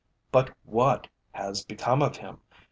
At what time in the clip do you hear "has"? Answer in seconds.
1.33-1.63